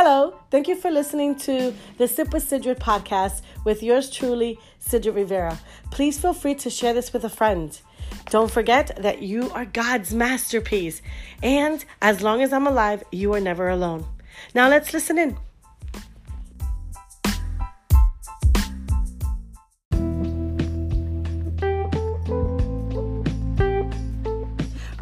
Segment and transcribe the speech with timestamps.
[0.00, 5.16] Hello, thank you for listening to the Sip with Sidrid podcast with yours truly, Sidrid
[5.16, 5.58] Rivera.
[5.90, 7.76] Please feel free to share this with a friend.
[8.30, 11.02] Don't forget that you are God's masterpiece,
[11.42, 14.06] and as long as I'm alive, you are never alone.
[14.54, 15.36] Now let's listen in.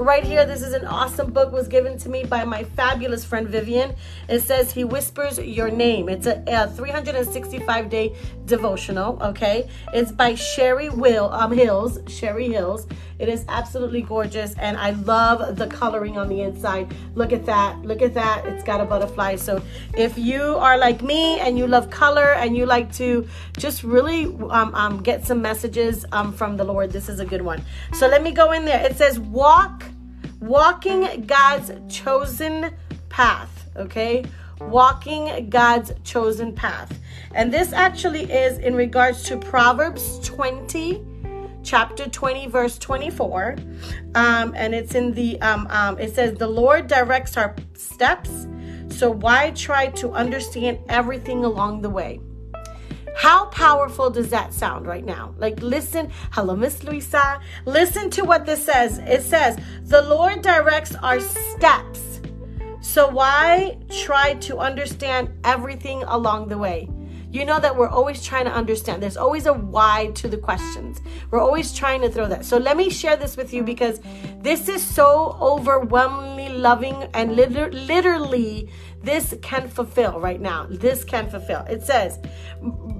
[0.06, 0.46] Right here.
[0.46, 3.92] This is an awesome book was given to me by my fabulous friend Vivian.
[4.28, 6.08] It says he whispers your name.
[6.08, 8.14] It's a, a 365 day
[8.44, 9.20] devotional.
[9.20, 11.98] Okay, it's by Sherry Will um Hills.
[12.06, 12.86] Sherry Hills.
[13.18, 16.94] It is absolutely gorgeous, and I love the coloring on the inside.
[17.14, 17.82] Look at that.
[17.82, 18.46] Look at that.
[18.46, 19.36] It's got a butterfly.
[19.36, 19.60] So
[19.96, 24.26] if you are like me and you love color and you like to just really
[24.50, 27.64] um, um, get some messages um, from the Lord, this is a good one.
[27.94, 28.84] So let me go in there.
[28.84, 29.82] It says walk
[30.40, 32.74] walking God's chosen
[33.08, 34.24] path, okay?
[34.60, 36.98] Walking God's chosen path.
[37.34, 41.04] And this actually is in regards to Proverbs 20,
[41.62, 43.56] chapter 20, verse 24.
[44.14, 48.46] Um, and it's in the, um, um, it says, The Lord directs our steps,
[48.88, 52.20] so why try to understand everything along the way?
[53.16, 55.34] How powerful does that sound right now?
[55.38, 56.10] Like, listen.
[56.32, 57.40] Hello, Miss Luisa.
[57.64, 58.98] Listen to what this says.
[58.98, 62.20] It says, The Lord directs our steps.
[62.82, 66.90] So, why try to understand everything along the way?
[67.36, 69.02] You know that we're always trying to understand.
[69.02, 71.02] There's always a why to the questions.
[71.30, 72.46] We're always trying to throw that.
[72.46, 74.00] So let me share this with you because
[74.40, 78.70] this is so overwhelmingly loving and liter- literally
[79.02, 80.66] this can fulfill right now.
[80.70, 81.60] This can fulfill.
[81.68, 82.18] It says,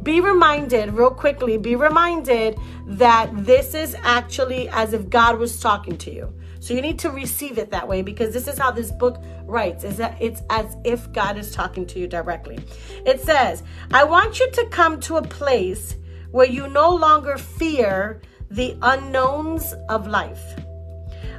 [0.03, 5.97] be reminded, real quickly, be reminded that this is actually as if God was talking
[5.97, 6.31] to you.
[6.67, 9.85] So you need to receive it that way because this is how this book writes
[9.85, 12.59] is that it's as if God is talking to you directly.
[13.07, 15.95] It says, "I want you to come to a place
[16.33, 18.21] where you no longer fear
[18.51, 20.43] the unknowns of life."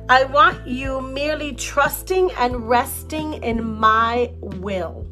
[0.07, 5.07] I want you merely trusting and resting in my will.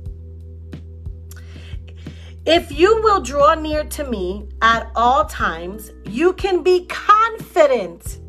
[2.45, 8.19] If you will draw near to me at all times, you can be confident,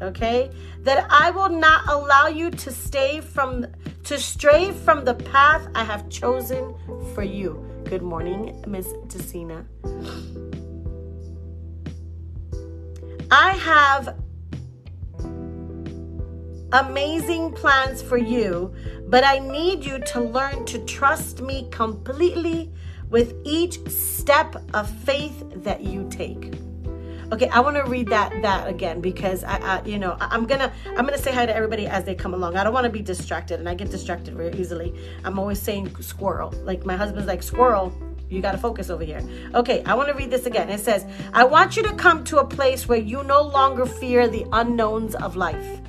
[0.00, 0.50] okay,
[0.82, 3.66] that I will not allow you to stay from
[4.04, 6.74] to stray from the path I have chosen
[7.14, 7.64] for you.
[7.84, 9.66] Good morning, Miss Tessina.
[13.30, 14.16] I have
[16.72, 18.74] amazing plans for you,
[19.08, 22.72] but I need you to learn to trust me completely
[23.10, 26.52] with each step of faith that you take.
[27.30, 30.46] Okay, I want to read that that again because I, I you know I, am
[30.46, 32.56] gonna I'm gonna say hi to everybody as they come along.
[32.56, 34.94] I don't want to be distracted, and I get distracted very easily.
[35.24, 36.54] I'm always saying squirrel.
[36.62, 37.92] Like my husband's like squirrel.
[38.30, 39.22] You got to focus over here.
[39.54, 40.68] Okay, I want to read this again.
[40.68, 44.28] It says, I want you to come to a place where you no longer fear
[44.28, 45.80] the unknowns of life.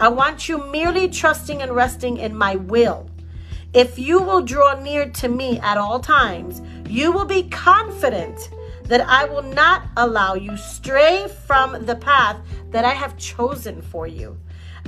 [0.00, 3.08] I want you merely trusting and resting in my will.
[3.74, 8.50] If you will draw near to me at all times, you will be confident
[8.84, 12.36] that I will not allow you stray from the path
[12.70, 14.38] that I have chosen for you.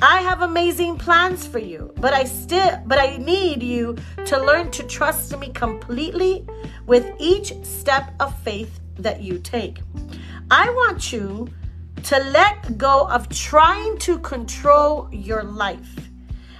[0.02, 3.96] I have amazing plans for you, but I still but I need you
[4.26, 6.46] to learn to trust me completely
[6.86, 9.78] with each step of faith that you take.
[10.50, 11.48] I want you
[12.04, 16.10] to let go of trying to control your life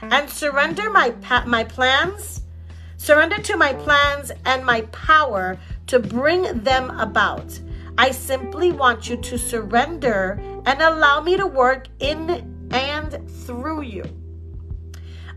[0.01, 2.41] and surrender my pa- my plans,
[2.97, 7.59] surrender to my plans and my power to bring them about.
[7.99, 14.05] I simply want you to surrender and allow me to work in and through you.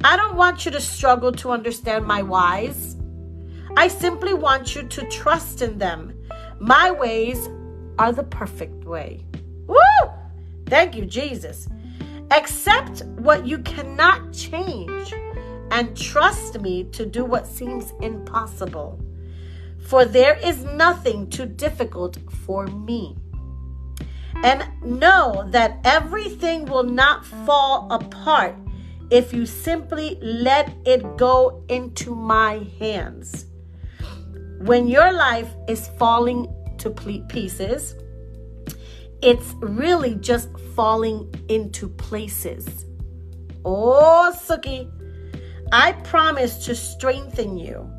[0.04, 2.96] I don't want you to struggle to understand my whys.
[3.78, 6.14] I simply want you to trust in them.
[6.60, 7.48] My ways
[7.98, 9.26] are the perfect way.
[9.68, 9.78] Woo!
[10.66, 11.68] Thank you, Jesus.
[12.32, 15.14] Accept what you cannot change
[15.72, 19.00] and trust me to do what seems impossible.
[19.90, 23.18] For there is nothing too difficult for me.
[24.44, 28.56] And know that everything will not fall apart
[29.10, 33.48] if you simply let it go into my hands.
[34.60, 36.48] When your life is falling
[36.78, 36.92] to
[37.28, 37.96] pieces,
[39.24, 42.86] it's really just falling into places.
[43.66, 44.88] Oh, Suki,
[45.72, 47.90] I promise to strengthen you,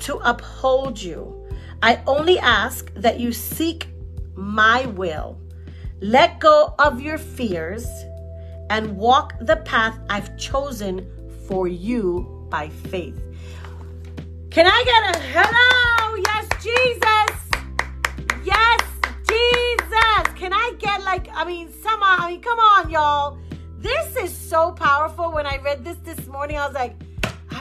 [0.00, 1.48] to uphold you.
[1.82, 3.88] I only ask that you seek
[4.34, 5.38] my will.
[6.00, 7.86] Let go of your fears
[8.70, 11.10] and walk the path I've chosen
[11.46, 13.20] for you by faith.
[14.50, 16.22] Can I get a hello?
[16.26, 17.50] Yes, Jesus.
[18.44, 18.80] Yes,
[19.28, 20.38] Jesus.
[20.38, 23.38] Can I get like, I mean, some, I mean, come on, y'all.
[23.78, 25.32] This is so powerful.
[25.32, 26.96] When I read this this morning, I was like,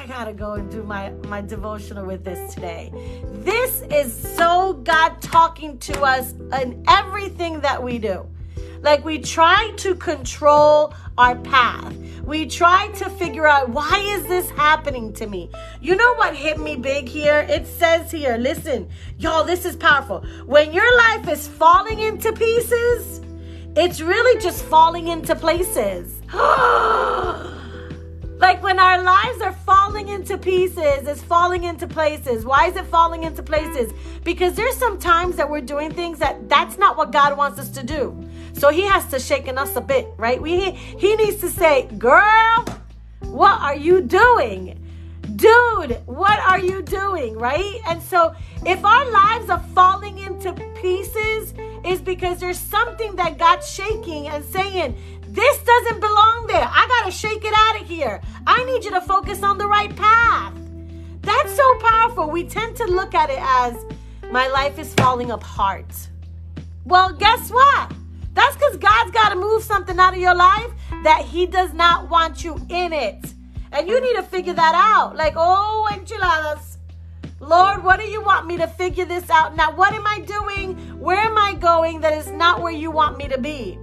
[0.10, 2.92] gotta go and do my, my devotional with this today.
[3.44, 8.26] This is so God talking to us in everything that we do.
[8.82, 11.96] Like we try to control our path.
[12.24, 15.52] We try to figure out why is this happening to me?
[15.80, 17.46] You know what hit me big here?
[17.48, 18.90] It says here, listen,
[19.20, 20.26] y'all, this is powerful.
[20.48, 23.22] When your life is falling into pieces,
[23.76, 26.20] it's really just falling into places.
[28.40, 32.46] like when our lives are falling into pieces, it's falling into places.
[32.46, 33.92] Why is it falling into places?
[34.24, 37.70] Because there's some times that we're doing things that that's not what God wants us
[37.72, 38.18] to do.
[38.54, 40.42] So he has to shaken us a bit, right?
[40.42, 42.66] We he needs to say, "Girl,
[43.26, 44.79] what are you doing?"
[45.36, 47.80] Dude, what are you doing, right?
[47.88, 48.34] And so
[48.66, 51.54] if our lives are falling into pieces
[51.86, 54.96] is because there's something that God's shaking and saying,
[55.28, 56.68] this doesn't belong there.
[56.70, 58.22] I got to shake it out of here.
[58.48, 60.54] I need you to focus on the right path.
[61.22, 62.30] That's so powerful.
[62.30, 63.78] We tend to look at it as
[64.32, 65.86] my life is falling apart.
[66.86, 67.94] Well, guess what?
[68.34, 70.72] That's because God's got to move something out of your life
[71.04, 73.34] that He does not want you in it.
[73.72, 75.16] And you need to figure that out.
[75.16, 76.78] Like, oh, enchiladas.
[77.40, 79.56] Lord, what do you want me to figure this out?
[79.56, 80.76] Now, what am I doing?
[81.00, 83.78] Where am I going that is not where you want me to be?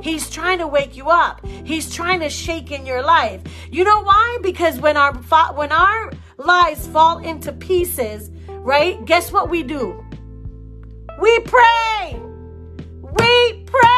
[0.00, 1.44] He's trying to wake you up.
[1.46, 3.40] He's trying to shake in your life.
[3.70, 4.38] You know why?
[4.42, 5.14] Because when our
[5.54, 9.02] when our lives fall into pieces, right?
[9.06, 10.04] Guess what we do?
[11.20, 12.20] We pray.
[13.00, 13.93] We pray.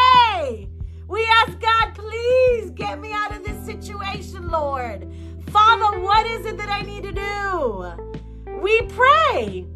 [1.08, 5.08] We ask God, please get me out of this situation, Lord.
[5.50, 8.60] Father, what is it that I need to do?
[8.60, 9.66] We pray.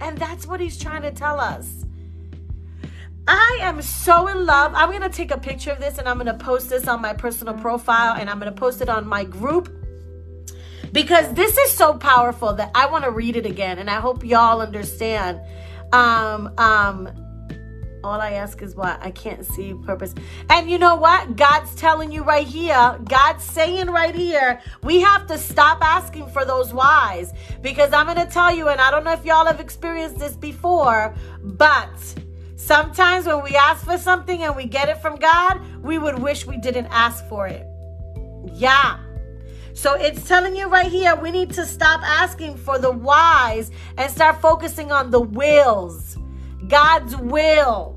[0.00, 1.84] And that's what he's trying to tell us.
[3.28, 4.72] I am so in love.
[4.74, 7.00] I'm going to take a picture of this and I'm going to post this on
[7.00, 9.72] my personal profile and I'm going to post it on my group
[10.90, 14.24] because this is so powerful that I want to read it again and I hope
[14.24, 15.40] y'all understand.
[15.92, 17.21] Um, um,
[18.04, 20.14] all I ask is why I can't see purpose.
[20.50, 21.36] And you know what?
[21.36, 26.44] God's telling you right here, God's saying right here, we have to stop asking for
[26.44, 27.32] those whys.
[27.60, 30.36] Because I'm going to tell you, and I don't know if y'all have experienced this
[30.36, 31.90] before, but
[32.56, 36.46] sometimes when we ask for something and we get it from God, we would wish
[36.46, 37.66] we didn't ask for it.
[38.52, 38.98] Yeah.
[39.74, 44.10] So it's telling you right here, we need to stop asking for the whys and
[44.10, 46.18] start focusing on the wills.
[46.68, 47.91] God's will.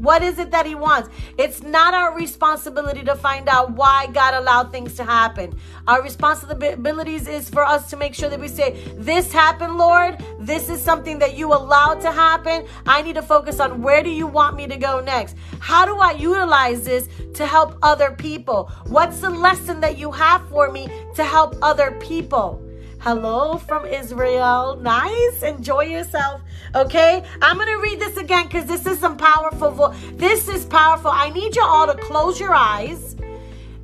[0.00, 1.08] What is it that He wants?
[1.36, 5.58] It's not our responsibility to find out why God allowed things to happen.
[5.86, 10.22] Our responsibilities is for us to make sure that we say, This happened, Lord.
[10.38, 12.66] This is something that you allowed to happen.
[12.86, 15.36] I need to focus on where do you want me to go next?
[15.58, 18.70] How do I utilize this to help other people?
[18.86, 22.67] What's the lesson that you have for me to help other people?
[23.00, 24.76] Hello from Israel.
[24.82, 25.44] Nice.
[25.44, 26.42] Enjoy yourself.
[26.74, 27.22] Okay?
[27.40, 29.70] I'm going to read this again because this is some powerful.
[29.70, 31.12] Vo- this is powerful.
[31.12, 33.14] I need you all to close your eyes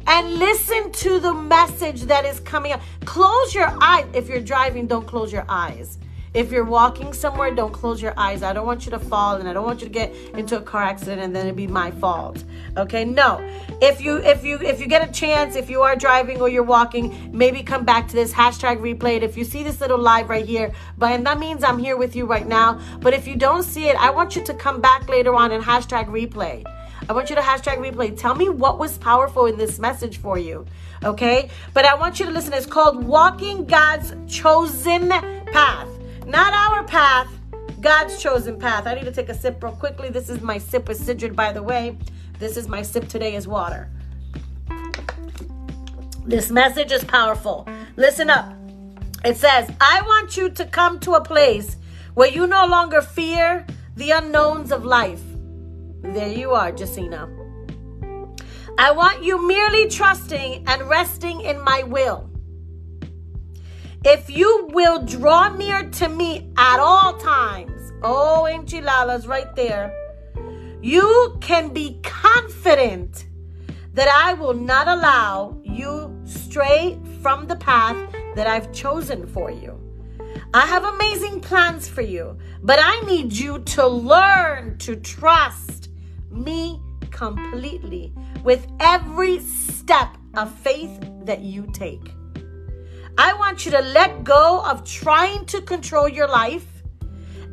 [0.08, 2.80] and listen to the message that is coming up.
[3.04, 4.04] Close your eyes.
[4.12, 5.98] If you're driving, don't close your eyes.
[6.34, 8.42] If you're walking somewhere, don't close your eyes.
[8.42, 10.60] I don't want you to fall and I don't want you to get into a
[10.60, 12.42] car accident and then it'd be my fault.
[12.76, 13.04] Okay?
[13.04, 13.38] No.
[13.80, 16.64] If you if you if you get a chance, if you are driving or you're
[16.64, 19.22] walking, maybe come back to this hashtag replay it.
[19.22, 22.16] If you see this little live right here, but and that means I'm here with
[22.16, 22.80] you right now.
[23.00, 25.62] But if you don't see it, I want you to come back later on and
[25.62, 26.64] hashtag replay.
[27.08, 28.18] I want you to hashtag replay.
[28.18, 30.66] Tell me what was powerful in this message for you.
[31.04, 31.50] Okay?
[31.74, 32.54] But I want you to listen.
[32.54, 35.93] It's called Walking God's Chosen Path.
[36.26, 37.28] Not our path,
[37.80, 38.86] God's chosen path.
[38.86, 40.08] I need to take a sip real quickly.
[40.08, 41.98] This is my sip with Sidrid, by the way.
[42.38, 43.90] This is my sip today is water.
[46.24, 47.68] This message is powerful.
[47.96, 48.54] Listen up.
[49.24, 51.76] It says, I want you to come to a place
[52.14, 53.66] where you no longer fear
[53.96, 55.22] the unknowns of life.
[56.00, 57.28] There you are, Jacina.
[58.78, 62.30] I want you merely trusting and resting in my will.
[64.06, 69.94] If you will draw near to me at all times, oh, enchiladas right there,
[70.82, 73.24] you can be confident
[73.94, 77.96] that I will not allow you stray from the path
[78.34, 79.80] that I've chosen for you.
[80.52, 85.88] I have amazing plans for you, but I need you to learn to trust
[86.30, 86.78] me
[87.10, 92.12] completely with every step of faith that you take.
[93.16, 96.66] I want you to let go of trying to control your life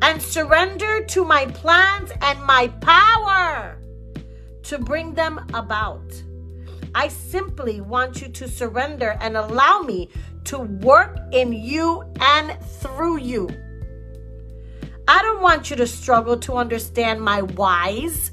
[0.01, 3.77] and surrender to my plans and my power
[4.63, 6.01] to bring them about.
[6.95, 10.09] I simply want you to surrender and allow me
[10.45, 13.47] to work in you and through you.
[15.07, 18.31] I don't want you to struggle to understand my whys.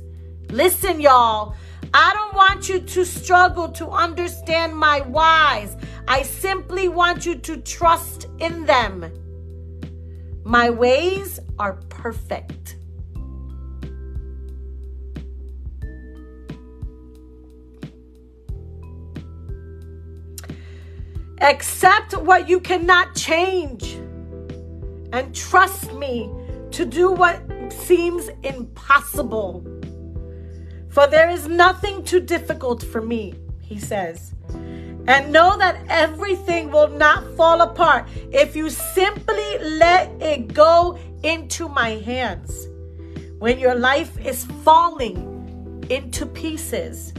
[0.51, 1.55] Listen, y'all.
[1.95, 5.77] I don't want you to struggle to understand my whys.
[6.11, 9.13] I simply want you to trust in them.
[10.43, 12.77] My ways are perfect.
[21.43, 23.97] Accept what you cannot change
[25.13, 26.31] and trust me
[26.71, 29.63] to do what seems impossible.
[30.89, 34.33] For there is nothing too difficult for me, he says.
[35.09, 41.67] And know that everything will not fall apart if you simply let it go into
[41.67, 42.69] my hands.
[43.39, 47.15] When your life is falling into pieces,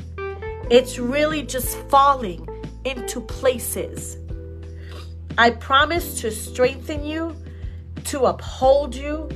[0.69, 2.47] it's really just falling
[2.85, 4.17] into places.
[5.39, 7.35] I promise to strengthen you,
[8.05, 9.29] to uphold you.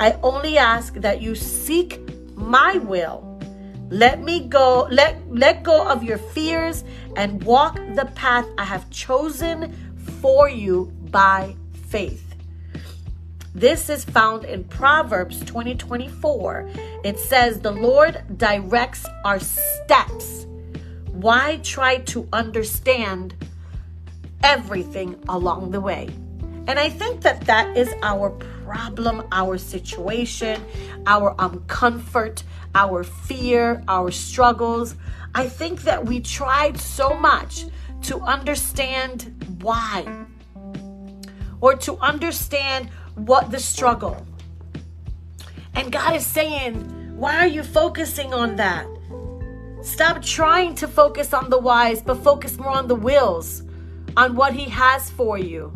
[0.00, 2.00] I only ask that you seek
[2.34, 3.29] my will.
[3.90, 6.84] Let me go, let, let go of your fears
[7.16, 9.72] and walk the path I have chosen
[10.20, 11.56] for you by
[11.88, 12.34] faith.
[13.52, 16.70] This is found in Proverbs 20 24.
[17.04, 20.40] It says, The Lord directs our steps
[21.20, 23.34] why try to understand
[24.42, 26.08] everything along the way?
[26.66, 28.30] And I think that that is our
[28.64, 30.64] problem, our situation,
[31.06, 32.42] our um, comfort,
[32.74, 34.94] our fear, our struggles.
[35.34, 37.66] I think that we tried so much
[38.02, 40.26] to understand why
[41.60, 44.26] or to understand what the struggle.
[45.74, 48.86] And God is saying, why are you focusing on that?
[49.82, 53.62] Stop trying to focus on the whys, but focus more on the wills,
[54.16, 55.72] on what He has for you.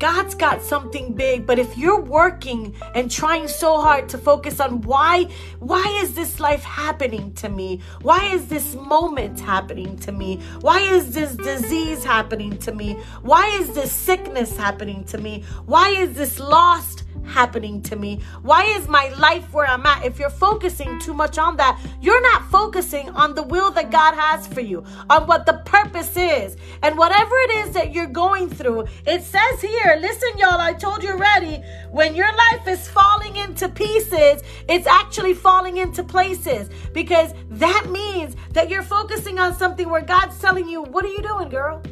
[0.00, 4.80] God's got something big, but if you're working and trying so hard to focus on
[4.80, 5.24] why
[5.58, 7.82] why is this life happening to me?
[8.00, 10.40] Why is this moment happening to me?
[10.62, 12.94] Why is this disease happening to me?
[13.20, 15.44] Why is this sickness happening to me?
[15.66, 18.20] Why is this lost happening to me?
[18.42, 20.04] Why is my life where I'm at?
[20.04, 24.14] If you're focusing too much on that, you're not focusing on the will that God
[24.14, 26.56] has for you, on what the purpose is.
[26.82, 31.02] And whatever it is that you're going through, it says here, listen, y'all, I told
[31.02, 37.34] you already, when your life is falling into pieces, it's actually falling into places because
[37.50, 41.48] that means that you're focusing on something where God's telling you, What are you doing,
[41.48, 41.82] girl?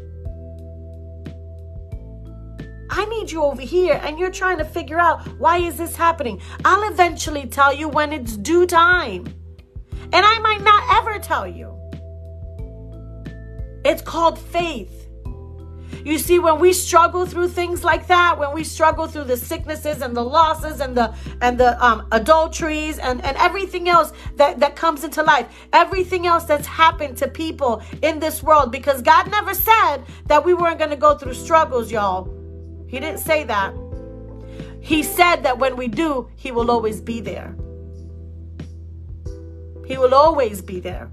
[2.90, 6.40] I need you over here and you're trying to figure out why is this happening?
[6.64, 9.26] I'll eventually tell you when it's due time.
[10.12, 11.74] And I might not ever tell you.
[13.84, 15.08] It's called faith.
[16.04, 20.00] You see, when we struggle through things like that, when we struggle through the sicknesses
[20.00, 24.76] and the losses and the and the um, adulteries and, and everything else that, that
[24.76, 29.54] comes into life, everything else that's happened to people in this world, because God never
[29.54, 32.37] said that we weren't going to go through struggles, y'all.
[32.88, 33.74] He didn't say that.
[34.80, 37.54] He said that when we do, He will always be there.
[39.86, 41.10] He will always be there.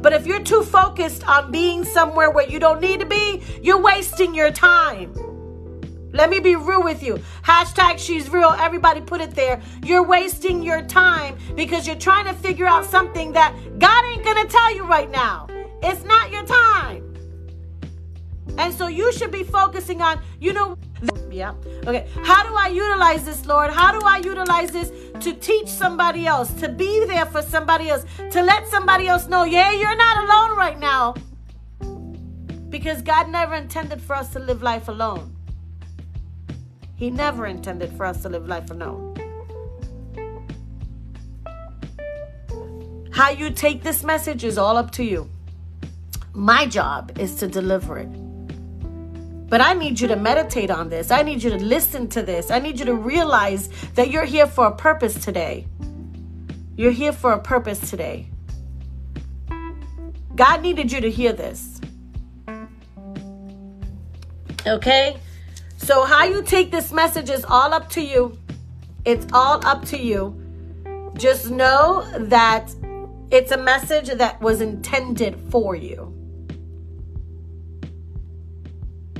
[0.00, 3.80] But if you're too focused on being somewhere where you don't need to be, you're
[3.80, 5.12] wasting your time.
[6.12, 7.20] Let me be real with you.
[7.42, 8.54] Hashtag she's real.
[8.58, 9.60] Everybody put it there.
[9.84, 14.46] You're wasting your time because you're trying to figure out something that God ain't going
[14.46, 15.48] to tell you right now.
[15.82, 17.07] It's not your time.
[18.58, 20.76] And so you should be focusing on, you know,
[21.30, 21.54] yeah.
[21.86, 22.06] Okay.
[22.24, 23.70] How do I utilize this, Lord?
[23.70, 28.04] How do I utilize this to teach somebody else, to be there for somebody else,
[28.30, 31.14] to let somebody else know, yeah, you're not alone right now.
[32.68, 35.34] Because God never intended for us to live life alone.
[36.96, 39.14] He never intended for us to live life alone.
[43.12, 45.30] How you take this message is all up to you.
[46.34, 48.27] My job is to deliver it.
[49.48, 51.10] But I need you to meditate on this.
[51.10, 52.50] I need you to listen to this.
[52.50, 55.66] I need you to realize that you're here for a purpose today.
[56.76, 58.28] You're here for a purpose today.
[60.34, 61.80] God needed you to hear this.
[64.66, 65.16] Okay?
[65.78, 68.38] So, how you take this message is all up to you.
[69.04, 70.40] It's all up to you.
[71.14, 72.74] Just know that
[73.30, 76.17] it's a message that was intended for you.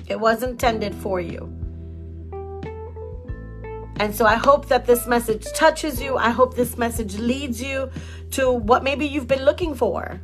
[0.08, 1.52] It was intended for you.
[4.00, 6.16] And so I hope that this message touches you.
[6.16, 7.90] I hope this message leads you
[8.32, 10.20] to what maybe you've been looking for.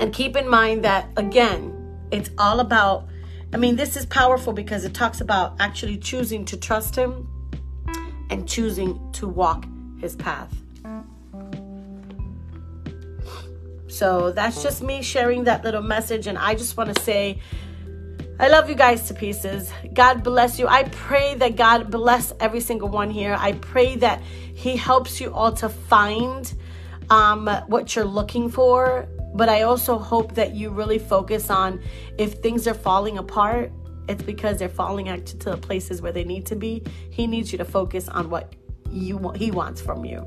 [0.00, 1.74] And keep in mind that, again,
[2.10, 3.08] it's all about,
[3.52, 7.28] I mean, this is powerful because it talks about actually choosing to trust Him
[8.30, 9.66] and choosing to walk
[10.00, 10.54] His path.
[13.88, 16.26] So that's just me sharing that little message.
[16.26, 17.40] And I just want to say,
[18.40, 19.72] I love you guys to pieces.
[19.94, 20.68] God bless you.
[20.68, 23.34] I pray that God bless every single one here.
[23.36, 26.54] I pray that He helps you all to find
[27.10, 29.08] um, what you're looking for.
[29.34, 31.80] But I also hope that you really focus on
[32.16, 33.72] if things are falling apart,
[34.08, 36.82] it's because they're falling out to the places where they need to be.
[37.10, 38.54] He needs you to focus on what
[38.90, 40.26] you want, He wants from you.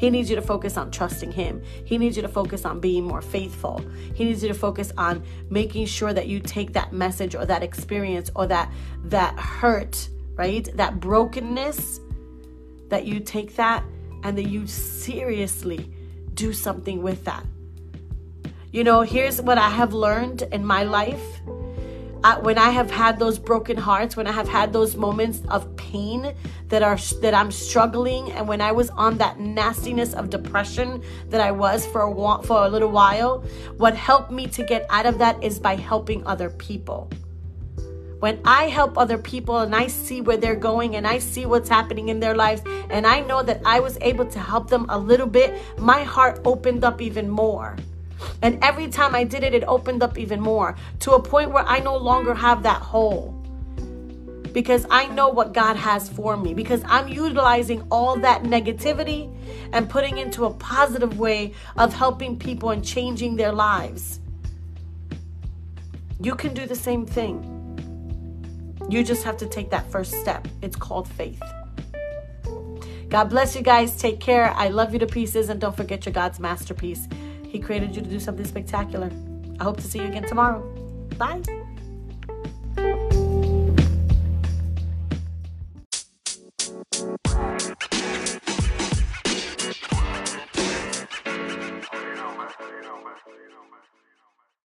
[0.00, 1.62] He needs you to focus on trusting Him.
[1.84, 3.84] He needs you to focus on being more faithful.
[4.14, 7.62] He needs you to focus on making sure that you take that message or that
[7.62, 8.72] experience or that
[9.04, 10.66] that hurt, right?
[10.74, 12.00] That brokenness,
[12.88, 13.84] that you take that
[14.22, 15.92] and that you seriously
[16.32, 17.44] do something with that.
[18.72, 21.42] You know, here's what I have learned in my life
[22.22, 25.74] I, when I have had those broken hearts, when I have had those moments of
[25.76, 26.34] pain
[26.68, 31.40] that are that I'm struggling, and when I was on that nastiness of depression that
[31.40, 33.42] I was for a for a little while,
[33.78, 37.10] what helped me to get out of that is by helping other people.
[38.18, 41.70] When I help other people and I see where they're going and I see what's
[41.70, 42.60] happening in their lives,
[42.90, 46.38] and I know that I was able to help them a little bit, my heart
[46.44, 47.76] opened up even more.
[48.42, 51.64] And every time I did it, it opened up even more to a point where
[51.64, 53.36] I no longer have that hole.
[54.52, 56.54] Because I know what God has for me.
[56.54, 59.32] Because I'm utilizing all that negativity
[59.72, 64.20] and putting into a positive way of helping people and changing their lives.
[66.20, 67.56] You can do the same thing.
[68.90, 70.48] You just have to take that first step.
[70.62, 71.40] It's called faith.
[73.08, 73.96] God bless you guys.
[73.96, 74.52] Take care.
[74.52, 75.48] I love you to pieces.
[75.48, 77.08] And don't forget your God's masterpiece.
[77.50, 79.10] He created you to do something spectacular.
[79.58, 80.62] I hope to see you again tomorrow.
[81.18, 81.42] Bye.